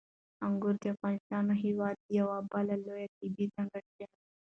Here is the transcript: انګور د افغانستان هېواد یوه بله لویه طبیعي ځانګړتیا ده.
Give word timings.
انګور 0.45 0.75
د 0.81 0.83
افغانستان 0.95 1.45
هېواد 1.63 1.97
یوه 2.19 2.37
بله 2.51 2.73
لویه 2.83 3.11
طبیعي 3.17 3.45
ځانګړتیا 3.55 4.05
ده. 4.13 4.17